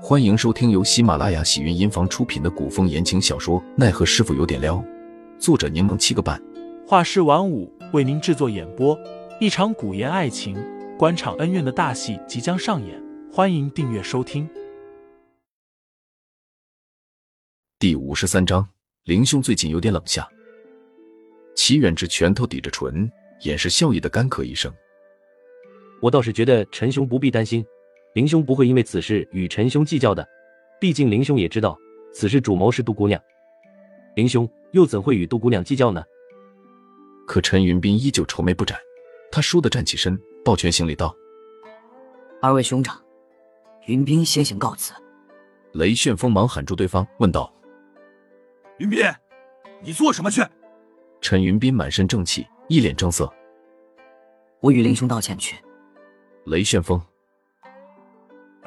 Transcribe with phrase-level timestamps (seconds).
[0.00, 4.76] 欢迎收听由喜马拉雅喜云音房出品的古风言情小说《奈何师傅有点撩》，
[5.40, 6.40] 作者柠檬七个半，
[6.86, 8.96] 画师晚舞为您制作演播。
[9.40, 10.56] 一场古言爱情、
[10.96, 14.48] 官场恩怨的大戏即将上演，欢迎订阅收听。
[17.80, 18.68] 第五十三章，
[19.04, 20.26] 林兄最近有点冷下。
[21.56, 23.10] 齐远志拳头抵着唇，
[23.42, 24.72] 掩饰笑意的干咳一声
[26.00, 27.66] ：“我倒是觉得陈兄不必担心。”
[28.18, 30.28] 林兄不会因为此事与陈兄计较的，
[30.80, 31.78] 毕竟林兄也知道
[32.12, 33.22] 此事主谋是杜姑娘，
[34.16, 36.02] 林兄又怎会与杜姑娘计较呢？
[37.28, 38.76] 可陈云斌依旧愁眉不展，
[39.30, 41.14] 他倏地站起身，抱拳行礼道
[42.42, 43.00] ：“二位兄长，
[43.86, 44.92] 云斌先行告辞。”
[45.74, 47.54] 雷旋风忙喊住对方，问道
[48.78, 49.00] ：“云斌，
[49.80, 50.42] 你做什么去？”
[51.22, 53.32] 陈云斌满身正气，一脸正色
[54.58, 55.54] ：“我与林兄道歉去。”
[56.46, 57.00] 雷旋风。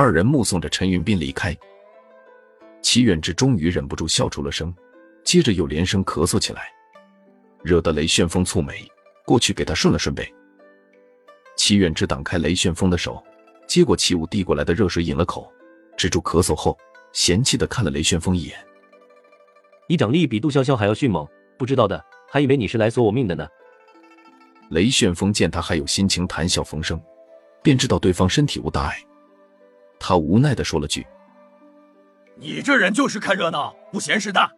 [0.00, 1.58] 二人目送着陈云斌离开，
[2.80, 4.72] 齐远志终于忍不住笑出了声，
[5.24, 6.70] 接着又连声咳嗽起来，
[7.64, 8.86] 惹得雷旋风蹙眉，
[9.26, 10.32] 过去给他顺了顺背。
[11.56, 13.20] 齐远志挡开雷旋风的手，
[13.66, 15.52] 接过齐武递过来的热水饮了口，
[15.96, 16.78] 止住咳嗽后，
[17.12, 18.56] 嫌弃的看了雷旋风一眼
[19.90, 21.26] ：“你掌力比杜潇潇还要迅猛，
[21.58, 23.48] 不知道的还以为你是来索我命的呢。”
[24.70, 27.02] 雷旋风见他还有心情谈笑风生，
[27.64, 28.96] 便知道对方身体无大碍。
[30.00, 31.06] 他无奈的说了句
[32.36, 34.50] ：“你这人就是看热闹不嫌事大。”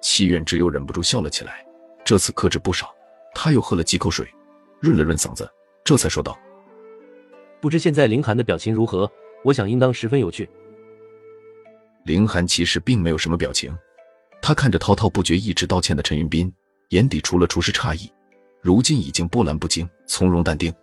[0.00, 1.64] 戚远之又忍不住笑了起来，
[2.04, 2.94] 这次克制不少。
[3.34, 4.26] 他又喝了几口水，
[4.80, 5.48] 润了润嗓子，
[5.84, 6.38] 这才说道
[7.60, 9.10] ：“不知现在凌寒的表情如何？
[9.44, 10.48] 我想应当十分有趣。”
[12.04, 13.76] 凌寒其实并没有什么表情，
[14.40, 16.52] 他看着滔滔不绝、一直道歉的陈云斌，
[16.88, 18.10] 眼底除了初时诧异，
[18.62, 20.74] 如今已经波澜不惊，从容淡定。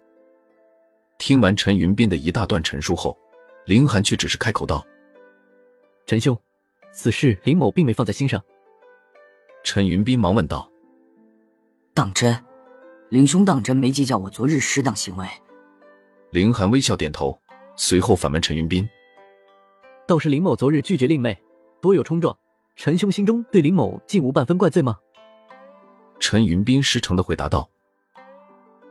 [1.18, 3.18] 听完陈云斌的一大段陈述后，
[3.68, 4.82] 林寒却只是开口道
[6.08, 6.40] ：“陈兄，
[6.94, 8.42] 此事林某并没放在心上。”
[9.62, 10.72] 陈云斌忙问道
[11.94, 12.34] ：“当真？
[13.10, 15.28] 林兄当真没计较我昨日失当行为？”
[16.32, 17.38] 林寒微笑点头，
[17.76, 18.88] 随后反问陈云斌
[20.08, 21.38] ：“倒是林某昨日拒绝令妹，
[21.82, 22.38] 多有冲撞，
[22.78, 24.98] 陈兄心中对林某竟无半分怪罪吗？”
[26.22, 27.70] 陈云斌失诚的回答道：“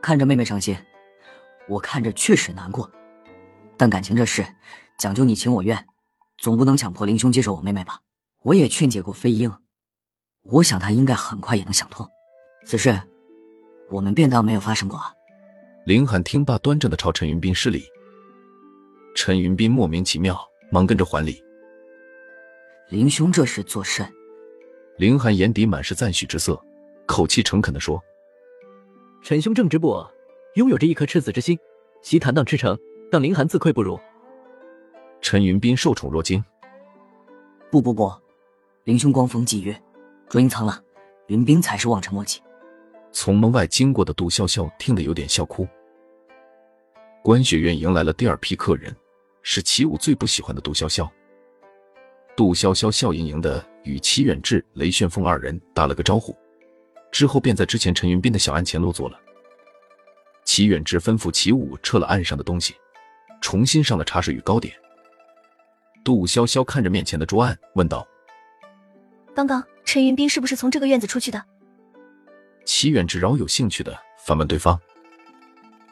[0.03, 0.77] 看着妹妹伤心，
[1.67, 2.87] 我看着确实难过。”
[3.77, 4.45] 但感情这事，
[4.97, 5.85] 讲究你情我愿，
[6.37, 7.99] 总不能强迫林兄接受我妹妹吧？
[8.43, 9.51] 我也劝解过飞鹰，
[10.43, 12.07] 我想他应该很快也能想通。
[12.65, 12.99] 此事，
[13.89, 14.99] 我们便当没有发生过。
[15.85, 17.83] 林寒听罢，端正的朝陈云斌施礼。
[19.15, 20.39] 陈云斌莫名其妙，
[20.71, 21.41] 忙跟着还礼。
[22.89, 24.07] 林兄这是作甚？
[24.97, 26.59] 林寒眼底满是赞许之色，
[27.05, 28.01] 口气诚恳的说
[29.21, 30.09] ：“陈兄正直不阿，
[30.55, 31.57] 拥有着一颗赤子之心，
[32.01, 32.77] 其坦荡赤诚。”
[33.09, 33.99] 让林寒自愧不如。
[35.21, 36.43] 陈云斌受宠若惊。
[37.71, 38.11] 不不不，
[38.83, 39.81] 林兄光风霁月，
[40.29, 40.81] 若隐藏了，
[41.27, 42.41] 云斌才是望尘莫及。
[43.11, 45.67] 从门外经过的杜潇潇听得有点笑哭。
[47.23, 48.95] 观雪院迎来了第二批客人，
[49.41, 51.09] 是齐武最不喜欢的杜潇潇。
[52.35, 56.35] 杜潇潇笑盈盈的与齐远志、雷旋风二人打了个招呼，
[57.11, 59.19] 之后便在之前陈云斌的小案前落座了。
[60.45, 62.75] 齐远志吩咐齐武撤了案上的东西。
[63.47, 64.75] 重新上了茶水与糕点。
[66.03, 68.05] 杜潇潇看着面前的桌案，问道
[69.33, 71.41] ：“刚刚陈云斌是不是从这个院子出去的？”
[72.67, 74.77] 齐远之饶有兴趣的反问对方：“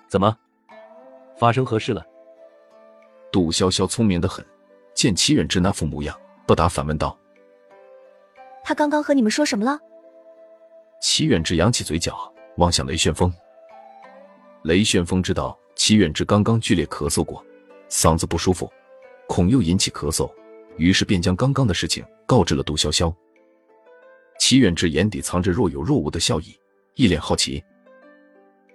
[0.10, 0.38] 怎么，
[1.38, 2.06] 发生何事了？”
[3.32, 4.46] 杜潇潇聪明的很，
[4.94, 6.14] 见齐远之那副模样，
[6.46, 7.18] 不答反问道
[8.66, 9.80] ：“他刚刚和你们说什么了？”
[11.02, 13.34] 齐远之扬起嘴角，望向雷旋风。
[14.64, 15.58] 雷旋风知道。
[15.75, 17.44] 齐远之刚刚剧烈咳嗽过，
[17.90, 18.72] 嗓子不舒服，
[19.28, 20.31] 恐又引起咳嗽，
[20.78, 23.13] 于是便将刚刚的事情告知了杜潇潇。
[24.40, 26.56] 齐远之眼底藏着若有若无的笑意，
[26.96, 27.64] 一脸好奇：“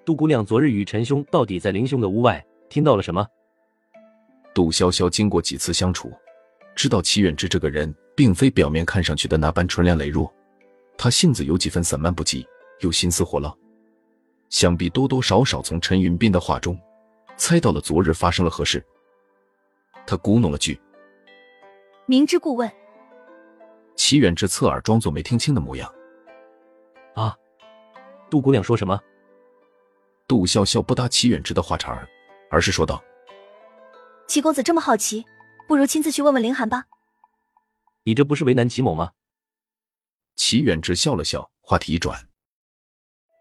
[0.04, 3.26] 杜姑娘昨日与陈兄到底在林兄的屋外听到了什么？”
[4.54, 6.12] 杜潇潇经过几次相处，
[6.74, 10.32] 知道齐远之这个人并非表面看上去的那般纯良羸弱，
[10.98, 12.44] 他性子有几分散漫不羁，
[12.80, 13.54] 又心思火辣，
[14.48, 16.78] 想必多多少少从陈云斌的话中。
[17.40, 18.84] 猜到了昨日发生了何事，
[20.06, 20.78] 他咕哝了句
[22.04, 22.70] ：“明知故问。”
[23.96, 25.90] 齐远之侧耳装作没听清的模样。
[27.14, 27.34] 啊，
[28.28, 29.00] 杜姑娘说什么？
[30.28, 32.06] 杜笑笑不搭齐远之的话茬儿，
[32.50, 33.02] 而是说道
[34.28, 35.24] ：“齐公子这么好奇，
[35.66, 36.84] 不如亲自去问问凌寒吧。”
[38.04, 39.12] 你这不是为难齐某吗？
[40.36, 42.28] 齐远之笑了笑，话题一转：“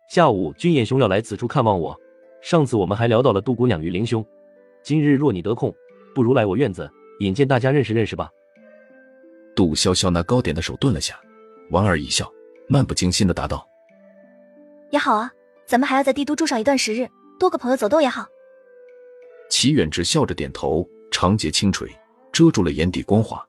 [0.10, 2.00] 下午君彦兄要来此处看望我。”
[2.42, 4.26] 上次我们还聊到了杜姑娘与林兄，
[4.82, 5.74] 今日若你得空，
[6.16, 6.90] 不如来我院子
[7.20, 8.30] 引荐大家认识认识吧。
[9.56, 11.20] 杜潇潇那糕点的手顿了下，
[11.70, 12.32] 莞尔一笑，
[12.70, 13.68] 漫不经心的答道
[14.90, 15.30] ：“也好啊，
[15.66, 17.08] 咱们还要在帝都住上一段时日，
[17.38, 18.26] 多个朋友走动也好。”
[19.52, 21.90] 齐远志笑着点头，长睫轻垂，
[22.32, 23.46] 遮住了眼底光华。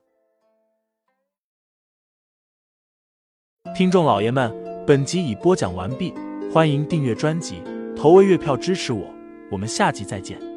[3.76, 4.52] 听众老爷们，
[4.84, 6.12] 本集已播讲完毕，
[6.52, 7.62] 欢迎订阅专辑，
[8.00, 9.14] 投喂月票支持我，
[9.50, 10.49] 我们下集再见。